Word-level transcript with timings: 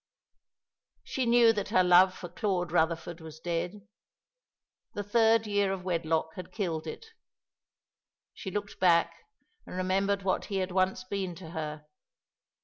She 1.03 1.27
knew 1.27 1.53
that 1.53 1.69
her 1.69 1.83
love 1.83 2.17
for 2.17 2.27
Claude 2.27 2.71
Rutherford 2.71 3.21
was 3.21 3.39
dead. 3.39 3.87
The 4.95 5.03
third 5.03 5.45
year 5.45 5.71
of 5.71 5.83
wedlock 5.83 6.33
had 6.33 6.51
killed 6.51 6.87
it. 6.87 7.05
She 8.33 8.49
looked 8.49 8.79
back 8.79 9.13
and 9.67 9.75
remembered 9.75 10.23
what 10.23 10.45
he 10.45 10.55
had 10.55 10.71
once 10.71 11.03
been 11.03 11.35
to 11.35 11.51
her. 11.51 11.85